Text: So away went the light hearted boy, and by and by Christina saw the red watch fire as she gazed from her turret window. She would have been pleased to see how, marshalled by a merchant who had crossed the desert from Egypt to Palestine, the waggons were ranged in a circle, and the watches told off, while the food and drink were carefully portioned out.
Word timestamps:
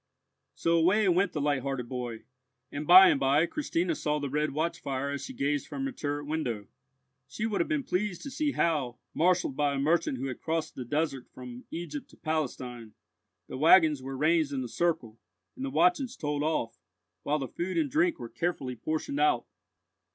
So 0.55 0.77
away 0.79 1.07
went 1.09 1.31
the 1.31 1.39
light 1.39 1.61
hearted 1.61 1.87
boy, 1.87 2.23
and 2.71 2.87
by 2.87 3.09
and 3.09 3.19
by 3.19 3.45
Christina 3.45 3.93
saw 3.93 4.17
the 4.17 4.31
red 4.31 4.49
watch 4.51 4.79
fire 4.79 5.11
as 5.11 5.23
she 5.23 5.31
gazed 5.31 5.67
from 5.67 5.85
her 5.85 5.91
turret 5.91 6.25
window. 6.25 6.65
She 7.27 7.45
would 7.45 7.61
have 7.61 7.67
been 7.67 7.83
pleased 7.83 8.23
to 8.23 8.31
see 8.31 8.53
how, 8.53 8.97
marshalled 9.13 9.55
by 9.55 9.75
a 9.75 9.79
merchant 9.79 10.17
who 10.17 10.25
had 10.25 10.41
crossed 10.41 10.73
the 10.73 10.85
desert 10.85 11.27
from 11.31 11.65
Egypt 11.69 12.09
to 12.09 12.17
Palestine, 12.17 12.93
the 13.47 13.59
waggons 13.59 14.01
were 14.01 14.17
ranged 14.17 14.51
in 14.51 14.63
a 14.63 14.67
circle, 14.67 15.19
and 15.55 15.63
the 15.63 15.69
watches 15.69 16.15
told 16.15 16.41
off, 16.41 16.79
while 17.21 17.37
the 17.37 17.47
food 17.47 17.77
and 17.77 17.91
drink 17.91 18.17
were 18.17 18.27
carefully 18.27 18.75
portioned 18.75 19.19
out. 19.19 19.45